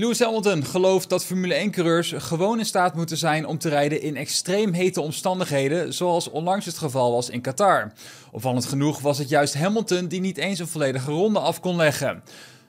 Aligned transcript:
Lewis 0.00 0.20
Hamilton 0.20 0.64
gelooft 0.64 1.08
dat 1.08 1.24
Formule 1.24 1.66
1-coureurs 1.66 2.14
gewoon 2.16 2.58
in 2.58 2.66
staat 2.66 2.94
moeten 2.94 3.16
zijn 3.16 3.46
om 3.46 3.58
te 3.58 3.68
rijden 3.68 4.02
in 4.02 4.16
extreem 4.16 4.72
hete 4.72 5.00
omstandigheden, 5.00 5.94
zoals 5.94 6.30
onlangs 6.30 6.66
het 6.66 6.78
geval 6.78 7.12
was 7.12 7.30
in 7.30 7.40
Qatar. 7.40 7.92
Opvallend 8.32 8.66
genoeg 8.66 9.00
was 9.00 9.18
het 9.18 9.28
juist 9.28 9.54
Hamilton 9.54 10.06
die 10.06 10.20
niet 10.20 10.36
eens 10.36 10.58
een 10.58 10.68
volledige 10.68 11.10
ronde 11.10 11.38
af 11.38 11.60
kon 11.60 11.76
leggen. 11.76 12.22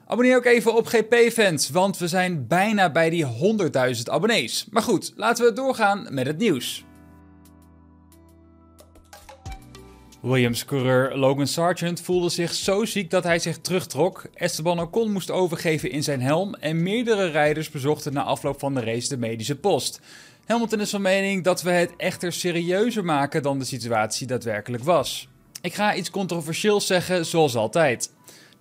Abonneer 0.06 0.36
ook 0.36 0.44
even 0.44 0.76
op 0.76 0.86
GP-fans, 0.86 1.70
want 1.70 1.98
we 1.98 2.08
zijn 2.08 2.46
bijna 2.46 2.90
bij 2.90 3.10
die 3.10 3.26
100.000 3.26 4.02
abonnees. 4.04 4.66
Maar 4.70 4.82
goed, 4.82 5.12
laten 5.16 5.44
we 5.44 5.52
doorgaan 5.52 6.06
met 6.10 6.26
het 6.26 6.38
nieuws. 6.38 6.84
Williams-coureur 10.20 11.16
Logan 11.16 11.46
Sargent 11.46 12.00
voelde 12.00 12.28
zich 12.28 12.54
zo 12.54 12.84
ziek 12.84 13.10
dat 13.10 13.24
hij 13.24 13.38
zich 13.38 13.58
terugtrok. 13.58 14.24
Esteban 14.34 14.80
Ocon 14.80 15.12
moest 15.12 15.30
overgeven 15.30 15.90
in 15.90 16.02
zijn 16.02 16.20
helm 16.20 16.54
en 16.54 16.82
meerdere 16.82 17.26
rijders 17.26 17.70
bezochten 17.70 18.12
na 18.12 18.22
afloop 18.22 18.58
van 18.58 18.74
de 18.74 18.80
race 18.80 19.08
de 19.08 19.16
medische 19.16 19.56
post. 19.56 20.00
Hamilton 20.46 20.80
is 20.80 20.90
van 20.90 21.02
mening 21.02 21.44
dat 21.44 21.62
we 21.62 21.70
het 21.70 21.92
echter 21.96 22.32
serieuzer 22.32 23.04
maken 23.04 23.42
dan 23.42 23.58
de 23.58 23.64
situatie 23.64 24.26
daadwerkelijk 24.26 24.84
was. 24.84 25.28
Ik 25.62 25.74
ga 25.74 25.94
iets 25.94 26.10
controversieels 26.10 26.86
zeggen, 26.86 27.26
zoals 27.26 27.56
altijd. 27.56 28.12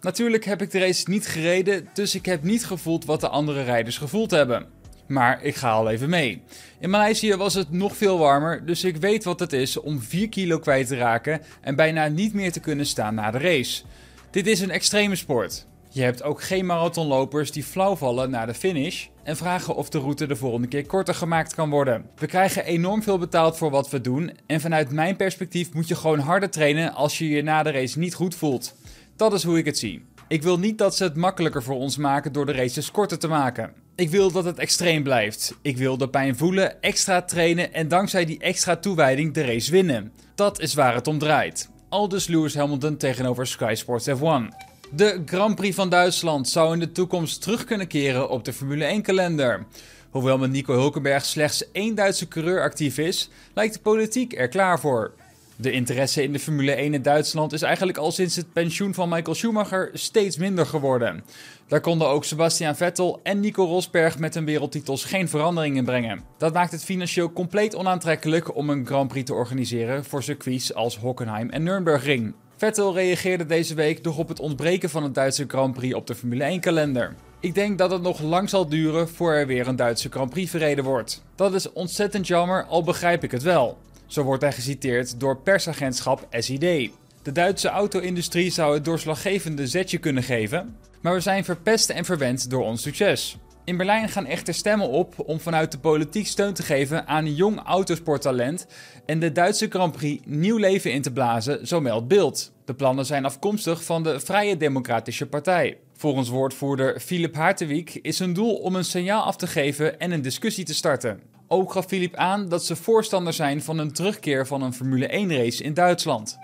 Natuurlijk 0.02 0.45
heb 0.45 0.61
ik 0.61 0.71
de 0.71 0.80
race 0.80 1.09
niet 1.09 1.27
gereden, 1.27 1.89
dus 1.94 2.16
ik 2.16 2.25
heb 2.25 2.44
niet 2.44 2.66
gevoeld 2.66 3.05
wat 3.05 3.21
de 3.21 3.30
andere 3.30 3.63
rijders 3.63 3.97
gevoeld 3.97 4.31
hebben. 4.31 4.78
Maar 5.09 5.43
ik 5.43 5.55
ga 5.55 5.71
al 5.71 5.89
even 5.89 6.09
mee. 6.09 6.41
In 6.79 6.89
Maleisië 6.89 7.35
was 7.35 7.53
het 7.53 7.71
nog 7.71 7.95
veel 7.95 8.17
warmer, 8.17 8.65
dus 8.65 8.83
ik 8.83 8.97
weet 8.97 9.23
wat 9.23 9.39
het 9.39 9.53
is 9.53 9.79
om 9.79 10.01
4 10.01 10.29
kilo 10.29 10.59
kwijt 10.59 10.87
te 10.87 10.97
raken 10.97 11.41
en 11.61 11.75
bijna 11.75 12.07
niet 12.07 12.33
meer 12.33 12.51
te 12.51 12.59
kunnen 12.59 12.85
staan 12.85 13.15
na 13.15 13.31
de 13.31 13.37
race. 13.37 13.83
Dit 14.31 14.47
is 14.47 14.59
een 14.59 14.71
extreme 14.71 15.15
sport. 15.15 15.67
Je 15.91 16.01
hebt 16.01 16.23
ook 16.23 16.43
geen 16.43 16.65
marathonlopers 16.65 17.51
die 17.51 17.63
flauw 17.63 17.95
vallen 17.95 18.29
na 18.29 18.45
de 18.45 18.53
finish 18.53 19.07
en 19.23 19.37
vragen 19.37 19.75
of 19.75 19.89
de 19.89 19.99
route 19.99 20.27
de 20.27 20.35
volgende 20.35 20.67
keer 20.67 20.85
korter 20.85 21.15
gemaakt 21.15 21.55
kan 21.55 21.69
worden. 21.69 22.05
We 22.15 22.25
krijgen 22.25 22.66
enorm 22.66 23.03
veel 23.03 23.17
betaald 23.17 23.57
voor 23.57 23.69
wat 23.69 23.89
we 23.89 24.01
doen 24.01 24.38
en 24.45 24.61
vanuit 24.61 24.91
mijn 24.91 25.16
perspectief 25.16 25.73
moet 25.73 25.88
je 25.88 25.95
gewoon 25.95 26.19
harder 26.19 26.49
trainen 26.49 26.94
als 26.94 27.17
je 27.17 27.29
je 27.29 27.41
na 27.41 27.63
de 27.63 27.71
race 27.71 27.99
niet 27.99 28.13
goed 28.13 28.35
voelt. 28.35 28.75
Dat 29.16 29.33
is 29.33 29.44
hoe 29.44 29.57
ik 29.57 29.66
het 29.66 29.77
zie. 29.77 30.05
Ik 30.27 30.44
wil 30.44 30.59
niet 30.59 30.77
dat 30.77 30.95
ze 30.95 31.03
het 31.03 31.16
makkelijker 31.16 31.63
voor 31.63 31.75
ons 31.75 31.97
maken 31.97 32.31
door 32.31 32.45
de 32.45 32.51
races 32.51 32.91
korter 32.91 33.19
te 33.19 33.27
maken. 33.27 33.73
Ik 34.00 34.09
wil 34.09 34.31
dat 34.31 34.45
het 34.45 34.59
extreem 34.59 35.03
blijft. 35.03 35.55
Ik 35.61 35.78
wil 35.78 35.97
de 35.97 36.09
pijn 36.09 36.38
voelen, 36.38 36.81
extra 36.81 37.22
trainen 37.22 37.73
en 37.73 37.88
dankzij 37.88 38.25
die 38.25 38.39
extra 38.39 38.75
toewijding 38.75 39.33
de 39.33 39.45
race 39.45 39.72
winnen. 39.72 40.11
Dat 40.36 40.59
is 40.59 40.73
waar 40.73 40.94
het 40.94 41.08
om 41.08 41.17
draait. 41.17 41.69
Aldus 41.89 42.28
Lewis 42.28 42.56
Hamilton 42.56 42.97
tegenover 42.97 43.47
Sky 43.47 43.73
Sports 43.75 44.09
F1. 44.09 44.56
De 44.91 45.22
Grand 45.25 45.56
Prix 45.56 45.75
van 45.75 45.89
Duitsland 45.89 46.50
zou 46.50 46.73
in 46.73 46.80
de 46.80 46.91
toekomst 46.91 47.41
terug 47.41 47.64
kunnen 47.64 47.88
keren 47.88 48.30
op 48.30 48.45
de 48.45 48.53
Formule 48.53 48.86
1 48.86 49.02
kalender. 49.02 49.66
Hoewel 50.09 50.38
met 50.38 50.52
Nico 50.52 50.73
Hulkenberg 50.73 51.25
slechts 51.25 51.72
één 51.72 51.95
Duitse 51.95 52.28
coureur 52.28 52.61
actief 52.61 52.97
is, 52.97 53.30
lijkt 53.53 53.73
de 53.73 53.80
politiek 53.80 54.38
er 54.38 54.47
klaar 54.47 54.80
voor. 54.80 55.13
De 55.61 55.71
interesse 55.71 56.23
in 56.23 56.33
de 56.33 56.39
Formule 56.39 56.71
1 56.71 56.93
in 56.93 57.02
Duitsland 57.02 57.53
is 57.53 57.61
eigenlijk 57.61 57.97
al 57.97 58.11
sinds 58.11 58.35
het 58.35 58.53
pensioen 58.53 58.93
van 58.93 59.09
Michael 59.09 59.35
Schumacher 59.35 59.89
steeds 59.93 60.38
minder 60.38 60.66
geworden. 60.66 61.23
Daar 61.67 61.81
konden 61.81 62.07
ook 62.07 62.25
Sebastian 62.25 62.75
Vettel 62.75 63.19
en 63.23 63.39
Nico 63.39 63.66
Rosberg 63.66 64.19
met 64.19 64.33
hun 64.33 64.45
wereldtitels 64.45 65.03
geen 65.03 65.29
verandering 65.29 65.77
in 65.77 65.85
brengen. 65.85 66.23
Dat 66.38 66.53
maakt 66.53 66.71
het 66.71 66.83
financieel 66.83 67.33
compleet 67.33 67.75
onaantrekkelijk 67.75 68.55
om 68.55 68.69
een 68.69 68.85
Grand 68.85 69.07
Prix 69.07 69.25
te 69.25 69.33
organiseren 69.33 70.05
voor 70.05 70.23
circuits 70.23 70.73
als 70.73 70.97
Hockenheim 70.97 71.49
en 71.49 71.63
Nürburgring. 71.63 72.33
Vettel 72.57 72.94
reageerde 72.94 73.45
deze 73.45 73.75
week 73.75 74.01
nog 74.01 74.17
op 74.17 74.27
het 74.27 74.39
ontbreken 74.39 74.89
van 74.89 75.03
een 75.03 75.13
Duitse 75.13 75.45
Grand 75.47 75.73
Prix 75.73 75.95
op 75.95 76.07
de 76.07 76.16
Formule 76.16 76.44
1 76.44 76.59
kalender. 76.59 77.16
Ik 77.39 77.55
denk 77.55 77.77
dat 77.77 77.91
het 77.91 78.01
nog 78.01 78.21
lang 78.21 78.49
zal 78.49 78.69
duren 78.69 79.09
voor 79.09 79.33
er 79.33 79.47
weer 79.47 79.67
een 79.67 79.75
Duitse 79.75 80.09
Grand 80.09 80.29
Prix 80.29 80.49
verreden 80.49 80.83
wordt. 80.83 81.23
Dat 81.35 81.53
is 81.53 81.71
ontzettend 81.71 82.27
jammer, 82.27 82.63
al 82.63 82.83
begrijp 82.83 83.23
ik 83.23 83.31
het 83.31 83.44
wel. 83.44 83.77
Zo 84.09 84.23
wordt 84.23 84.41
hij 84.41 84.52
geciteerd 84.52 85.19
door 85.19 85.38
persagentschap 85.38 86.27
SID. 86.31 86.91
De 87.22 87.31
Duitse 87.31 87.67
auto-industrie 87.67 88.51
zou 88.51 88.73
het 88.73 88.85
doorslaggevende 88.85 89.67
zetje 89.67 89.97
kunnen 89.97 90.23
geven, 90.23 90.78
maar 91.01 91.13
we 91.13 91.19
zijn 91.19 91.44
verpest 91.44 91.89
en 91.89 92.06
verwend 92.06 92.50
door 92.50 92.63
ons 92.63 92.81
succes. 92.81 93.38
In 93.63 93.78
Berlijn 93.78 94.09
gaan 94.09 94.25
echter 94.25 94.53
stemmen 94.53 94.89
op 94.89 95.13
om 95.25 95.39
vanuit 95.39 95.72
de 95.72 95.79
politiek 95.79 96.28
steun 96.28 96.53
te 96.53 96.63
geven 96.63 97.07
aan 97.07 97.35
jong 97.35 97.59
autosporttalent 97.59 98.67
en 99.06 99.19
de 99.19 99.31
Duitse 99.31 99.67
Grand 99.69 99.91
Prix 99.91 100.23
nieuw 100.25 100.57
leven 100.57 100.91
in 100.91 101.01
te 101.01 101.11
blazen, 101.11 101.67
zo 101.67 101.81
meldt 101.81 102.07
Beeld. 102.07 102.51
De 102.66 102.73
plannen 102.73 103.05
zijn 103.05 103.25
afkomstig 103.25 103.84
van 103.84 104.03
de 104.03 104.19
Vrije 104.19 104.57
Democratische 104.57 105.28
Partij. 105.28 105.78
Volgens 105.94 106.29
woordvoerder 106.29 107.00
Philip 107.00 107.35
Hartewijk 107.35 108.00
is 108.01 108.19
hun 108.19 108.34
doel 108.34 108.55
om 108.55 108.75
een 108.75 108.85
signaal 108.85 109.23
af 109.23 109.35
te 109.35 109.47
geven 109.47 110.00
en 110.00 110.11
een 110.11 110.22
discussie 110.22 110.66
te 110.66 110.73
starten. 110.73 111.19
Ook 111.51 111.71
gaf 111.71 111.85
Philip 111.85 112.15
aan 112.15 112.49
dat 112.49 112.65
ze 112.65 112.75
voorstander 112.75 113.33
zijn 113.33 113.61
van 113.61 113.77
een 113.77 113.91
terugkeer 113.91 114.47
van 114.47 114.61
een 114.61 114.73
Formule 114.73 115.07
1 115.07 115.35
race 115.35 115.63
in 115.63 115.73
Duitsland. 115.73 116.37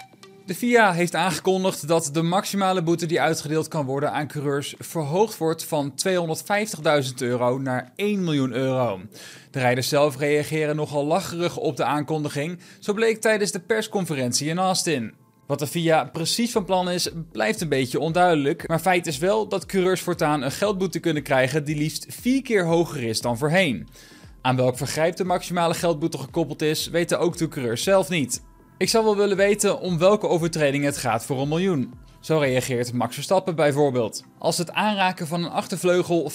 De 0.45 0.55
FIA 0.55 0.93
heeft 0.93 1.15
aangekondigd 1.15 1.87
dat 1.87 2.09
de 2.13 2.21
maximale 2.21 2.83
boete 2.83 3.05
die 3.05 3.21
uitgedeeld 3.21 3.67
kan 3.67 3.85
worden 3.85 4.11
aan 4.11 4.27
coureurs 4.27 4.75
verhoogd 4.79 5.37
wordt 5.37 5.65
van 5.65 5.93
250.000 6.07 7.13
euro 7.17 7.57
naar 7.57 7.91
1 7.95 8.23
miljoen 8.23 8.53
euro. 8.53 9.01
De 9.51 9.59
rijders 9.59 9.89
zelf 9.89 10.17
reageren 10.17 10.75
nogal 10.75 11.05
lacherig 11.05 11.57
op 11.57 11.77
de 11.77 11.83
aankondiging, 11.83 12.59
zo 12.79 12.93
bleek 12.93 13.21
tijdens 13.21 13.51
de 13.51 13.59
persconferentie 13.59 14.49
in 14.49 14.57
Austin. 14.57 15.13
Wat 15.45 15.59
de 15.59 15.67
FIA 15.67 16.05
precies 16.05 16.51
van 16.51 16.65
plan 16.65 16.89
is, 16.89 17.09
blijft 17.31 17.61
een 17.61 17.69
beetje 17.69 17.99
onduidelijk, 17.99 18.67
maar 18.67 18.79
feit 18.79 19.07
is 19.07 19.17
wel 19.17 19.47
dat 19.47 19.65
coureurs 19.65 20.01
voortaan 20.01 20.41
een 20.41 20.51
geldboete 20.51 20.99
kunnen 20.99 21.23
krijgen 21.23 21.63
die 21.63 21.75
liefst 21.75 22.05
vier 22.09 22.41
keer 22.41 22.65
hoger 22.65 23.03
is 23.03 23.21
dan 23.21 23.37
voorheen. 23.37 23.87
Aan 24.45 24.55
welk 24.55 24.77
vergrijp 24.77 25.15
de 25.15 25.23
maximale 25.23 25.73
geldboete 25.73 26.17
gekoppeld 26.17 26.61
is, 26.61 26.87
weten 26.87 27.19
ook 27.19 27.37
de 27.37 27.47
coureurs 27.47 27.83
zelf 27.83 28.09
niet. 28.09 28.43
Ik 28.77 28.89
zou 28.89 29.03
wel 29.05 29.17
willen 29.17 29.37
weten 29.37 29.79
om 29.79 29.97
welke 29.97 30.27
overtreding 30.27 30.83
het 30.83 30.97
gaat 30.97 31.25
voor 31.25 31.41
een 31.41 31.47
miljoen. 31.47 31.93
Zo 32.19 32.37
reageert 32.37 32.93
Max 32.93 33.13
Verstappen 33.13 33.55
bijvoorbeeld. 33.55 34.23
Als 34.37 34.57
het 34.57 34.71
aanraken 34.71 35.27
van 35.27 35.43
een 35.43 35.51
achtervleugel 35.51 36.31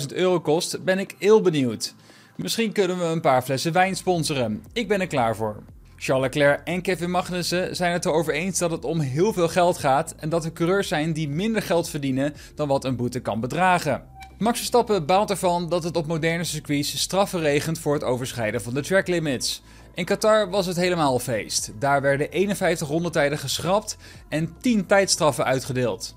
50.000 0.00 0.06
euro 0.06 0.40
kost, 0.40 0.84
ben 0.84 0.98
ik 0.98 1.14
heel 1.18 1.40
benieuwd. 1.40 1.94
Misschien 2.36 2.72
kunnen 2.72 2.98
we 2.98 3.04
een 3.04 3.20
paar 3.20 3.42
flessen 3.42 3.72
wijn 3.72 3.96
sponsoren. 3.96 4.64
Ik 4.72 4.88
ben 4.88 5.00
er 5.00 5.06
klaar 5.06 5.36
voor. 5.36 5.62
Charles 5.96 6.24
Leclerc 6.24 6.60
en 6.64 6.82
Kevin 6.82 7.10
Magnussen 7.10 7.76
zijn 7.76 7.92
het 7.92 8.04
erover 8.04 8.34
eens 8.34 8.58
dat 8.58 8.70
het 8.70 8.84
om 8.84 9.00
heel 9.00 9.32
veel 9.32 9.48
geld 9.48 9.78
gaat 9.78 10.14
en 10.18 10.28
dat 10.28 10.44
er 10.44 10.52
coureurs 10.52 10.88
zijn 10.88 11.12
die 11.12 11.28
minder 11.28 11.62
geld 11.62 11.88
verdienen 11.88 12.34
dan 12.54 12.68
wat 12.68 12.84
een 12.84 12.96
boete 12.96 13.20
kan 13.20 13.40
bedragen. 13.40 14.04
Max 14.38 14.58
Verstappen 14.58 15.06
baalt 15.06 15.30
ervan 15.30 15.68
dat 15.68 15.84
het 15.84 15.96
op 15.96 16.06
moderne 16.06 16.44
circuits 16.44 16.98
straffen 16.98 17.40
regent 17.40 17.78
voor 17.78 17.94
het 17.94 18.04
overschrijden 18.04 18.62
van 18.62 18.74
de 18.74 18.82
track 18.82 19.08
limits. 19.08 19.62
In 19.94 20.04
Qatar 20.04 20.50
was 20.50 20.66
het 20.66 20.76
helemaal 20.76 21.18
feest. 21.18 21.72
Daar 21.78 22.02
werden 22.02 22.30
51 22.30 22.88
rondetijden 22.88 23.38
geschrapt 23.38 23.96
en 24.28 24.54
10 24.60 24.86
tijdstraffen 24.86 25.44
uitgedeeld. 25.44 26.16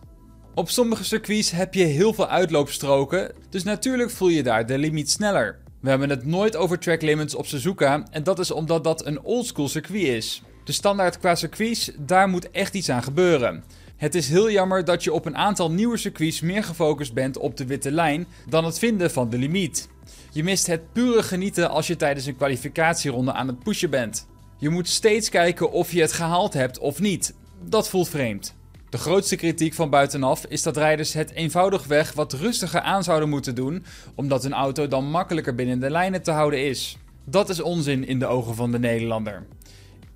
Op 0.56 0.70
sommige 0.70 1.04
circuits 1.04 1.52
heb 1.52 1.74
je 1.74 1.84
heel 1.84 2.14
veel 2.14 2.28
uitloopstroken, 2.28 3.32
dus 3.50 3.64
natuurlijk 3.64 4.12
voel 4.12 4.30
je 4.30 4.44
daar 4.44 4.66
de 4.66 4.78
limiet 4.78 5.12
sneller. 5.12 5.60
We 5.82 5.90
hebben 5.90 6.10
het 6.10 6.26
nooit 6.26 6.56
over 6.56 6.80
track 6.80 7.02
limits 7.02 7.36
op 7.36 7.46
Suzuka 7.46 8.04
en 8.12 8.24
dat 8.24 8.40
is 8.40 8.52
omdat 8.52 8.84
dat 8.84 9.06
een 9.06 9.22
oldschool 9.22 9.68
circuit 9.68 10.04
is. 10.04 10.42
De 10.64 10.72
standaard 10.72 11.20
qua 11.20 11.36
circuits, 11.36 11.92
daar 11.98 12.30
moet 12.30 12.52
echt 12.52 12.74
iets 12.74 12.90
aan 12.90 13.04
gebeuren. 13.04 13.64
Het 13.98 14.16
is 14.16 14.30
heel 14.30 14.52
jammer 14.52 14.86
dat 14.86 15.04
je 15.04 15.14
op 15.14 15.26
een 15.26 15.38
aantal 15.38 15.72
nieuwe 15.72 15.98
circuits 15.98 16.42
meer 16.42 16.64
gefocust 16.64 17.14
bent 17.14 17.38
op 17.38 17.58
de 17.58 17.66
witte 17.66 17.92
lijn 17.92 18.28
dan 18.50 18.66
het 18.66 18.80
vinden 18.80 19.12
van 19.12 19.30
de 19.30 19.38
limiet. 19.38 19.90
Je 20.32 20.44
mist 20.44 20.68
het 20.68 20.94
pure 20.94 21.24
genieten 21.24 21.70
als 21.70 21.88
je 21.88 21.96
tijdens 21.96 22.26
een 22.26 22.36
kwalificatieronde 22.36 23.34
aan 23.34 23.48
het 23.48 23.64
pushen 23.64 23.90
bent. 23.90 24.28
Je 24.58 24.70
moet 24.70 24.88
steeds 24.88 25.30
kijken 25.30 25.72
of 25.72 25.92
je 25.92 26.02
het 26.02 26.12
gehaald 26.12 26.54
hebt 26.54 26.80
of 26.80 27.00
niet. 27.00 27.34
Dat 27.64 27.90
voelt 27.90 28.10
vreemd. 28.10 28.56
De 28.90 28.98
grootste 28.98 29.36
kritiek 29.36 29.74
van 29.74 29.90
buitenaf 29.90 30.46
is 30.46 30.64
dat 30.64 30.78
rijders 30.78 31.14
het 31.14 31.32
eenvoudigweg 31.32 32.14
wat 32.14 32.34
rustiger 32.34 32.82
aan 32.82 33.04
zouden 33.04 33.30
moeten 33.30 33.56
doen, 33.56 33.86
omdat 34.16 34.44
een 34.44 34.54
auto 34.54 34.88
dan 34.88 35.10
makkelijker 35.10 35.56
binnen 35.56 35.80
de 35.80 35.90
lijnen 35.90 36.22
te 36.22 36.32
houden 36.32 36.66
is. 36.66 36.98
Dat 37.26 37.50
is 37.50 37.62
onzin 37.62 38.08
in 38.08 38.20
de 38.20 38.26
ogen 38.26 38.56
van 38.56 38.72
de 38.72 38.80
Nederlander. 38.80 39.46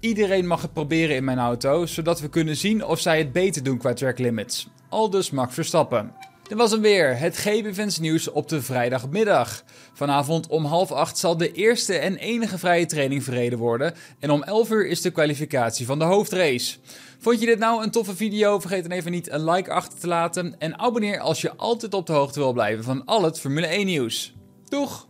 Iedereen 0.01 0.47
mag 0.47 0.61
het 0.61 0.73
proberen 0.73 1.15
in 1.15 1.23
mijn 1.23 1.39
auto, 1.39 1.85
zodat 1.85 2.19
we 2.19 2.29
kunnen 2.29 2.55
zien 2.55 2.85
of 2.85 2.99
zij 2.99 3.17
het 3.17 3.31
beter 3.31 3.63
doen 3.63 3.77
qua 3.77 3.93
track 3.93 4.19
limits. 4.19 4.67
Aldus 4.89 5.31
Max 5.31 5.53
Verstappen. 5.53 6.13
Dit 6.47 6.57
was 6.57 6.71
hem 6.71 6.81
weer, 6.81 7.17
het 7.17 7.37
GBFans 7.37 7.99
nieuws 7.99 8.27
op 8.27 8.49
de 8.49 8.61
vrijdagmiddag. 8.61 9.63
Vanavond 9.93 10.47
om 10.47 10.65
half 10.65 10.91
acht 10.91 11.17
zal 11.17 11.37
de 11.37 11.51
eerste 11.51 11.97
en 11.97 12.15
enige 12.15 12.57
vrije 12.57 12.85
training 12.85 13.23
verreden 13.23 13.59
worden. 13.59 13.93
En 14.19 14.31
om 14.31 14.43
11 14.43 14.69
uur 14.69 14.87
is 14.87 15.01
de 15.01 15.11
kwalificatie 15.11 15.85
van 15.85 15.99
de 15.99 16.05
hoofdrace. 16.05 16.77
Vond 17.19 17.39
je 17.39 17.45
dit 17.45 17.59
nou 17.59 17.83
een 17.83 17.91
toffe 17.91 18.15
video? 18.15 18.59
Vergeet 18.59 18.83
dan 18.83 18.97
even 18.97 19.11
niet 19.11 19.31
een 19.31 19.49
like 19.49 19.71
achter 19.71 19.99
te 19.99 20.07
laten. 20.07 20.55
En 20.59 20.79
abonneer 20.79 21.19
als 21.19 21.41
je 21.41 21.55
altijd 21.55 21.93
op 21.93 22.07
de 22.07 22.13
hoogte 22.13 22.39
wil 22.39 22.53
blijven 22.53 22.83
van 22.83 23.05
al 23.05 23.23
het 23.23 23.39
Formule 23.39 23.67
1 23.67 23.85
nieuws. 23.85 24.33
Doeg! 24.69 25.09